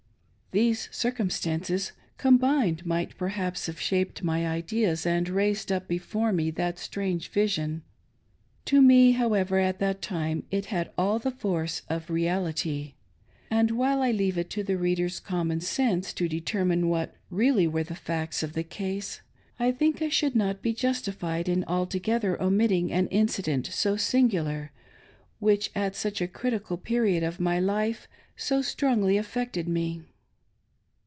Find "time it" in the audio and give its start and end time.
9.93-10.65